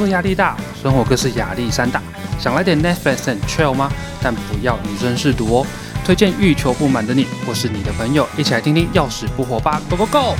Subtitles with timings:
[0.00, 2.00] 作压力大，生活更是压力山大，
[2.38, 3.92] 想来点 Netflix and chill 吗？
[4.22, 5.66] 但不要以身试毒哦。
[6.06, 10.34] 推荐欲求不满的你，或是你的朋友，一起来听听要死不活吧！Go Go Go！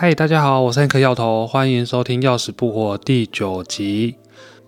[0.00, 4.14] 嗨，大家好，我是颗药头，欢迎收听《要死不活》第九集。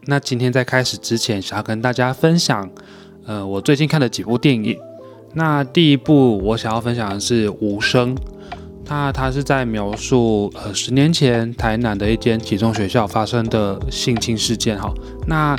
[0.06, 2.68] 那今天在开始之前，想要跟大家分享，
[3.26, 4.76] 呃，我最近看的几部电影。
[5.32, 8.12] 那第一部我想要分享的是《无声》，
[8.86, 14.76] 那它是在描述呃十年前台南的一间集中学校发生的性侵事件。
[14.76, 14.92] 哈，
[15.28, 15.56] 那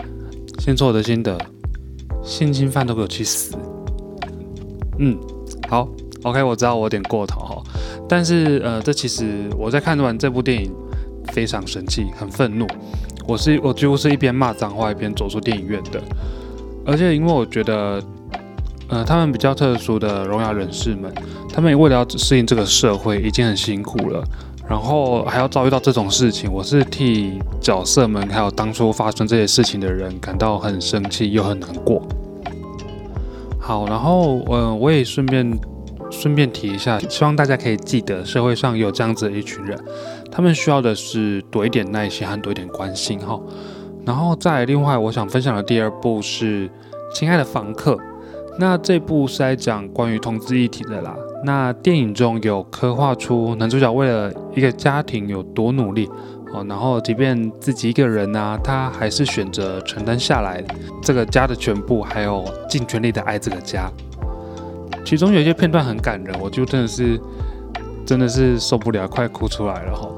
[0.59, 1.39] 先说我的心得，
[2.21, 3.55] 性侵犯都给我去死。
[4.99, 5.17] 嗯，
[5.69, 5.87] 好
[6.23, 7.50] ，OK，我知道我有点过头。
[8.11, 10.69] 但是，呃，这其实我在看完这部电影，
[11.31, 12.67] 非常生气，很愤怒。
[13.25, 16.03] 我是我几乎是一边骂脏话一边走出电影院的。
[16.85, 18.03] 而且，因为我觉得，
[18.89, 21.09] 呃，他们比较特殊的聋哑人士们，
[21.53, 24.21] 他们为了要适应这个社会，已经很辛苦了，
[24.67, 32.05] 然后还要遭遇到这种事情，我是替角色们还有当初发生这些事情的人感到很生气又很难过。
[33.57, 35.57] 好，然后，嗯，我也顺便。
[36.11, 39.81] 顺便提一下，希望大家可以记得，社会上有这样子的一群人，
[40.31, 43.39] 他们需要的是多一点耐心和多一点关心哈。
[44.05, 46.67] 然后再另外，我想分享的第二部是
[47.13, 47.93] 《亲爱的房客》，
[48.59, 51.15] 那这部是在讲关于同志议题的啦。
[51.45, 56.07] 那电影中有刻画出男主角为了一个家庭有多努力
[56.53, 60.63] 哦，然后即便自己一个人啊，他还是选择承担下来
[61.01, 63.89] 这个家的全部，还有尽全力的爱这个家。
[65.05, 67.19] 其中有一些片段很感人，我就真的是
[68.05, 70.09] 真的是受不了，快哭出来了哈。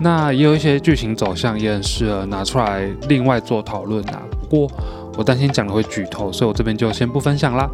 [0.00, 4.22] 那也有一些剧情走向也很适合拿出来另外做讨论啊。
[4.40, 4.70] 不过
[5.16, 7.68] 我担心讲的会剧透，所以我这边就先不分享啦。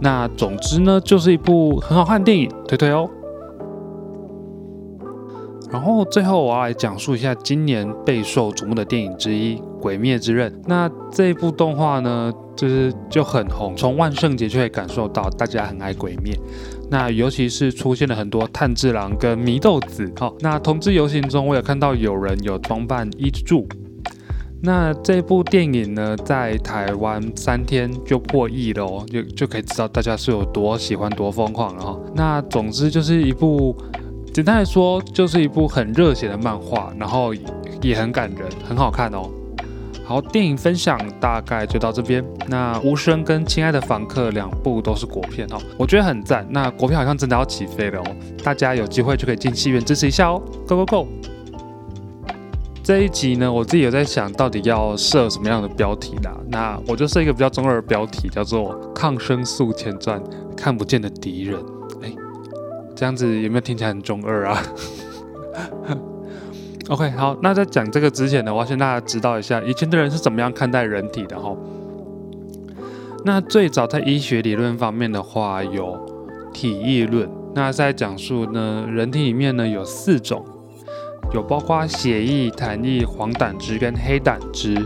[0.00, 3.08] 那总之呢，就是一部很好看的电影，推推哦。
[5.72, 10.52] 然后最后我要来讲述一下今年备受瞩目的电影之一《鬼灭之刃》。
[10.66, 16.38] 那这部动画呢，就是就很红，从万圣节就可以感受到大家很爱鬼灭。
[16.90, 20.12] 那尤其是出现了很多炭治郎跟祢豆子。
[20.18, 23.66] 好，那同志游行中，我有看到有人有装扮伊柱。
[24.64, 31.98] 那这部电影呢，在台湾三天就破亿了哦，就就可以知道大家是有多喜欢、多疯狂了哈。
[32.14, 33.74] 那总之就是一部。
[34.32, 37.34] 简单来说，就是一部很热血的漫画，然后
[37.82, 39.28] 也很感人，很好看哦。
[40.04, 42.24] 好，电影分享大概就到这边。
[42.48, 46.46] 那《无声》跟《亲爱的房客》两部都是国片哦，我觉得很赞。
[46.48, 50.42] 那国片好像真的要起飞了哦，大家有机会就可以进戏院支持一下哦。
[50.66, 51.08] Go Go Go！
[52.82, 56.34] 这一集呢，我自己有在想到底要设什么样的标题啦。
[56.48, 60.20] 那我就设一个比较中二的标题，叫做《抗生素前传：
[60.56, 61.60] 看不见的敌人》。
[63.02, 64.62] 这样子有没有听起来很中二啊？
[66.88, 71.52] OK，好，那在讲这个之前呢，我要先大家知道一下以前的人是怎么样看待人体的哈。
[73.24, 75.98] 那最早在医学理论方面的话，有
[76.52, 80.46] 体液论，那在讲述呢，人体里面呢有四种，
[81.34, 84.76] 有包括血液、痰液、黄胆汁跟黑胆汁。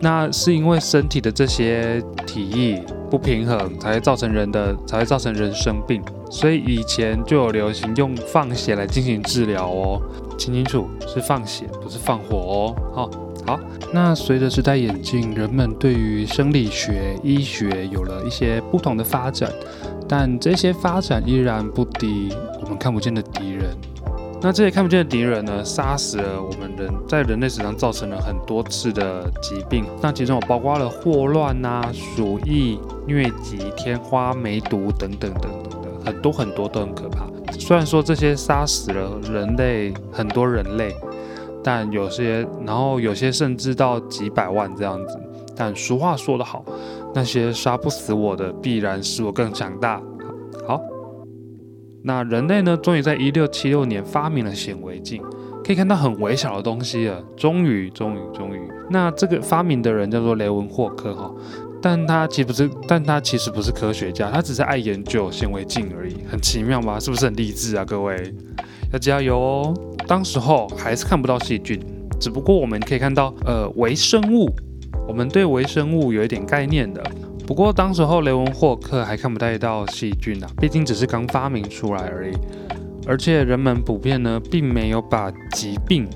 [0.00, 6.02] 那是因为身体的这些体液不平衡，才会造成人的才会造成人生病。
[6.30, 10.00] 所以以前就有流行用放血来进行治疗哦，
[10.38, 12.74] 听清楚是放血，不是放火哦。
[12.94, 13.10] 好，
[13.46, 13.60] 好。
[13.92, 19.52] 那随着时代演进，人们对于生理学、医学有了一些不同的发展，
[20.08, 23.76] 但这些发展依然不敌我们看不见的敌人。
[24.40, 29.84] 那这些看不见的敌人呢，杀死了我们人在人类史上造成了很多次的疾病。
[30.00, 35.88] 那其中有包括了霍乱啊、鼠疫、疟疾、天花、梅毒等等等等的。
[36.04, 37.26] 很多很多都很可怕。
[37.58, 40.94] 虽然说这些杀死了人类很多人类，
[41.62, 45.20] 但有些，然后有些甚至到几百万这样子。
[45.54, 46.64] 但俗话说得好，
[47.14, 50.02] 那些杀不死我的，必然使我更强大。
[50.66, 50.80] 好，
[52.02, 55.22] 那人类呢，终于在一六七六年发明了显微镜，
[55.62, 57.22] 可以看到很微小的东西了。
[57.36, 58.60] 终于，终于，终于。
[58.88, 61.30] 那这个发明的人叫做雷文霍克哈。
[61.82, 67.00] 但他其实不是，但他其实不是科学家，他只是爱研究显微镜而已，很奇妙吧？
[67.00, 67.84] 是不是很励志啊？
[67.84, 68.32] 各位
[68.92, 69.74] 要加油哦！
[70.06, 71.80] 当时候还是看不到细菌，
[72.20, 74.48] 只不过我们可以看到，呃，微生物，
[75.08, 77.02] 我们对微生物有一点概念的。
[77.46, 82.34] 不过当时候雷文霍克还看不太到细菌啊，毕竟只是刚发明出来而已。
[83.04, 86.06] 而且人们普遍呢，并没有把疾病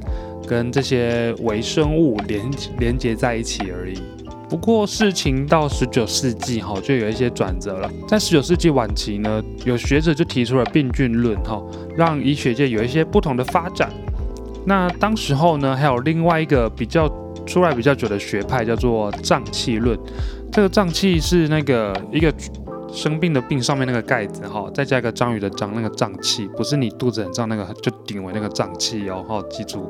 [0.46, 2.48] 跟这些微生物连
[2.78, 3.98] 连接在一起而已。
[4.48, 7.90] 不过事情到十九世纪哈，就有一些转折了。
[8.06, 11.60] 在十九世纪晚期呢，有学者就提出了病菌论哈，
[11.96, 13.90] 让医学界有一些不同的发展。
[14.64, 17.08] 那当时候呢，还有另外一个比较
[17.44, 19.98] 出来比较久的学派，叫做脏器论。
[20.52, 22.32] 这个脏器是那个一个
[22.92, 29.84] 生病的病上面那个盖子哈，再加一个章鱼的章，那个脏器不是你肚子很胀那个，就顶为那个脏器哦，哈，记住。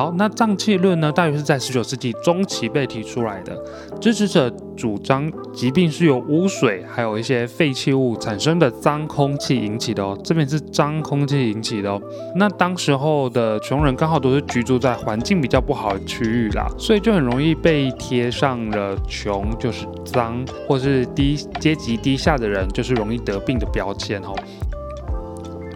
[0.00, 3.54] 好，那脏器论呢，大约是在十九世纪中期被提出来的。
[4.00, 12.00] 支持者主张疾病是由污水还有一些废弃物产生的脏空气引起的哦，这边是脏空气引起的哦。
[12.34, 24.34] 那当时候的穷人刚好都是居住在环境比较不好的区域啦，所以就很容易被贴上了穷就是脏，或是低阶级低下的人就是容易得病的标签哦。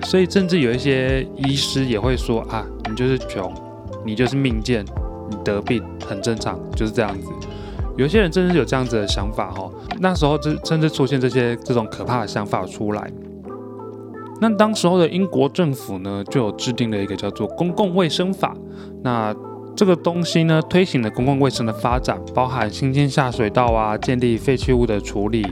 [0.05, 3.53] 所以甚至有一些医师也会说啊，你就是穷。
[4.05, 4.85] 你就是命贱，
[5.31, 7.29] 你得病很正常，就是这样子。
[7.97, 9.71] 有些人真的是有这样子的想法哈，
[10.01, 13.11] 那时候就甚至出现这些这种可怕的想法出来。
[14.41, 18.57] 那当时候的英国政府呢，就有制定了一个叫做公共卫生法。
[19.03, 19.35] 那
[19.77, 25.47] 这个东西呢，推行了公共卫生的发展，包含新建下水道啊，建立废弃物的处理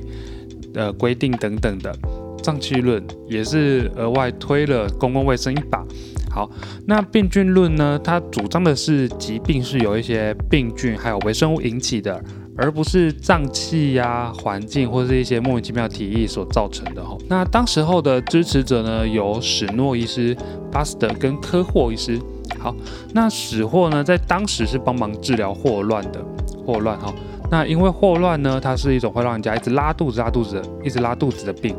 [0.74, 1.94] 的规定等等的。
[2.42, 5.86] 脏器论也是额外推了公共卫生一把。
[6.32, 6.48] 好，
[6.86, 8.00] 那病菌论呢？
[8.02, 12.18] 它主张的是疾病是由一些病菌还有微生物引起的，
[12.56, 17.04] 而不是脏器呀、环境或是一些莫名其妙体液所造成的。
[17.04, 20.34] 哈，那当时候的支持者呢，有史诺医师、
[20.70, 22.18] 巴斯德跟科霍医师。
[22.58, 22.74] 好，
[23.12, 26.24] 那史霍呢，在当时是帮忙治疗霍乱的。
[26.64, 27.12] 霍乱哈，
[27.50, 31.76] 那因为霍乱呢，它是一种会让人家一直拉肚子、拉肚子、一直拉肚子的病。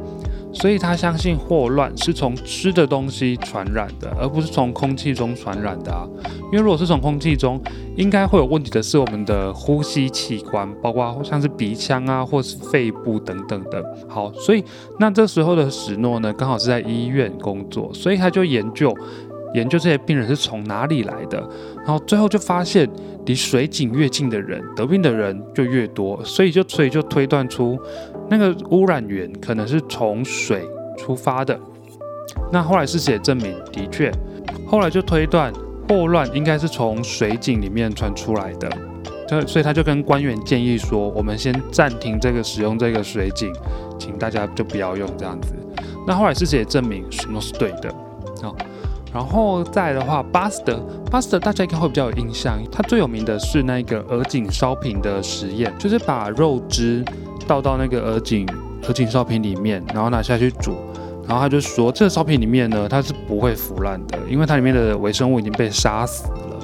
[0.53, 6.07] 所以他相信霍乱是从吃的东西传染的，而不是从空气中传染的啊。
[6.51, 7.61] 因为如果是从空气中，
[7.95, 13.83] 应该会有问题的是我们的呼吸器官，包括像是鼻腔啊，或是肺部等等的。
[14.07, 14.63] 好，所以
[14.99, 18.95] 那这时候的史诺呢，刚好是在医院工作，所以他就研究
[19.55, 21.37] 研究这些病人是从哪里来的，
[21.77, 22.89] 然后最后就发现。
[23.25, 27.79] 离水井越近的人，得病的人就越多，所以就所以就推断出
[28.29, 30.65] 那个污染源可能是从水
[30.97, 31.59] 出发的。
[32.51, 34.11] 那后来事实也证明，的确，
[34.67, 35.51] 后来就推断
[35.87, 38.69] 霍乱应该是从水井里面传出来的。
[39.27, 43.53] 就所以他就跟官员建议说，我们先暂停这个使用这个水井，
[43.97, 45.53] 请大家就不要用这样子。
[46.05, 47.93] 那后来事实也证明，什么是对的。
[48.41, 48.55] 好。
[49.13, 57.05] 然后再的话，巴斯德，巴斯德大家应该会比较有印象，他最有名的是那个鹅颈烧瓶的实验，就是把肉汁
[57.43, 58.47] 倒到那个鹅颈
[58.87, 60.75] 鹅颈烧瓶里面，然后拿下去煮，
[61.27, 66.59] 然后他就说，这个烧瓶里面呢，它是不会腐烂的，因为它里面的微生物已经被杀死了。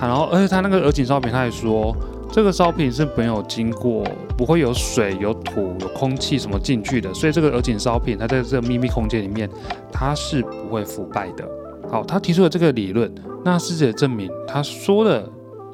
[0.00, 1.94] 然后，而且他那个鹅颈烧瓶，他还说，
[2.32, 4.02] 这个烧瓶是没有经过，
[4.36, 9.46] 不会有水、有土、有空气什么进去的，所以这个鹅颈烧瓶，它在这个秘密空间里面，
[9.92, 11.46] 它是不会腐败的。
[11.90, 13.12] 好，他提出了这个理论，
[13.44, 15.28] 那师姐证明他说的，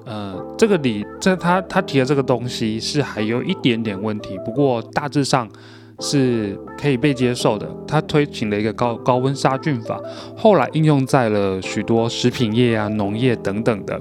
[0.06, 5.49] 呃，这个理在他他提的这个东西是还有一点点问题，不过大致上
[5.99, 7.69] 是可以被接受的。
[7.88, 10.00] 他推行了一个高高温杀菌法，
[10.37, 14.01] 后来应用在了许多食品业啊、农业等等的。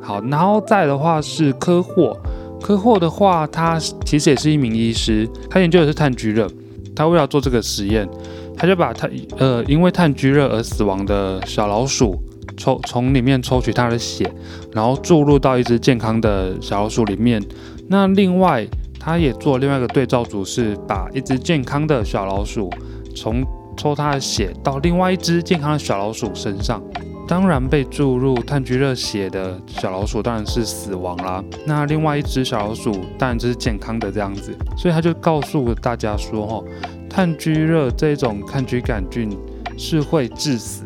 [0.00, 2.18] 好，然后再的话是科霍，
[2.62, 6.48] 科霍的话，他其实也是一名医师，他研究的是炭疽热，
[6.96, 8.08] 他为了做这个实验。
[8.56, 12.16] 他就把他呃因为炭疽热而死亡的小老鼠
[12.64, 14.24] 抽从里面抽取它的血，
[14.72, 17.42] 然后注入到一只健康的小老鼠里面。
[17.88, 18.66] 那另外
[18.98, 22.70] 他也做另外一个对照组，是把一只健康的小老鼠
[23.14, 23.44] 从
[23.76, 26.82] 抽它的血到另外一只健康的小老鼠身上。
[27.28, 31.44] 当然被注入炭疽热血的小老鼠当然是死亡啦。
[31.66, 34.56] 那另外一只小老鼠当然就是健康的这样子。
[34.76, 36.64] 所以他就告诉大家说，哦。
[37.10, 39.30] 炭疽热这种炭疽杆菌
[39.76, 40.83] 是会致死。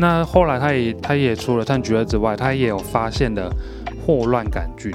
[0.00, 3.48] 那后来他也他也除了炭疽之外，他也有发现的
[4.04, 4.90] 霍乱杆菌。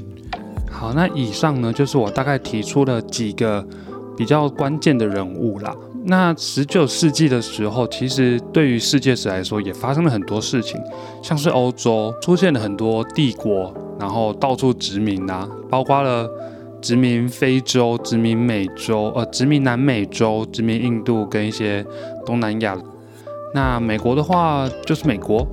[0.70, 3.66] 好，那以上呢就是我大概提出了几个
[4.18, 5.74] 比较关键的人物啦。
[6.06, 10.82] 那十九世纪的时候，其实对于世界史来说也发生了很多事情，
[11.22, 16.30] 像是欧洲出现了很多帝国，然后到处殖民啊，包括了。
[16.82, 21.84] 殖民非洲、殖民美洲、呃，殖民南美洲、殖民印度跟一些
[22.24, 22.78] 东南亚。
[23.56, 25.48] 那美国的话就是美国。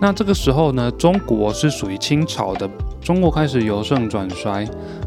[0.00, 2.68] 那这个时候呢，中国是属于清朝的。
[3.00, 4.66] 中国开始由盛转衰，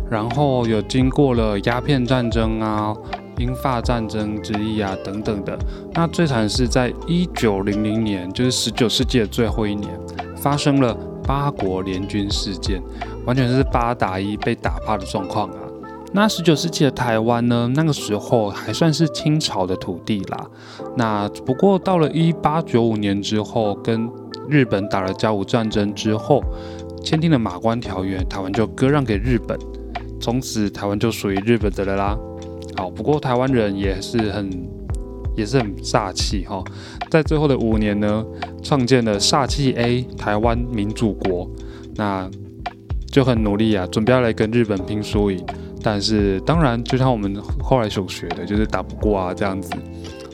[0.09, 2.95] 然后有经过了鸦片战争啊、
[3.37, 5.59] 英法战争之役啊等等的。
[5.93, 9.91] 那最惨是在一九零零年，就是十九世纪的最后一年。
[10.37, 12.81] 发生了八国联军事件，
[13.25, 15.66] 完全是八打一被打趴的状况啊。
[16.13, 20.49] 那十九世纪的台湾呢，那个时候还算是清朝的土地啦。
[20.95, 24.09] 那不过到了一八九五年之后，跟
[24.49, 26.41] 日本打了甲午战争之后，
[27.03, 29.59] 签订了马关条约，台湾就割让给日本，
[30.19, 32.17] 从此台湾就属于日本的了啦。
[32.77, 34.49] 好，不过台湾人也是很
[35.35, 36.63] 也是很煞气哈，
[37.11, 38.25] 在最后的五年呢，
[38.63, 41.47] 创建了煞气 A 台湾民主国，
[41.95, 42.29] 那
[43.11, 45.45] 就很努力啊，准备要来跟日本拼输赢。
[45.83, 49.71] 但是当然，就像我们后来所学的，就是打不过啊这样子。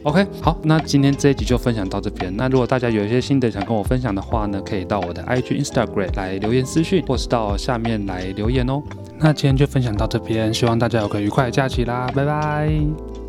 [0.04, 2.36] OK，好，那今天这一集就分享到这边。
[2.36, 8.82] 那如果大家有一些心得想跟我分享的话呢，可以到我的 IG、Instagram 来留言私讯，或是到下面来留言哦。
[9.18, 13.23] 那今天就分享到这边，希望大家有个愉快的假期啦，拜拜。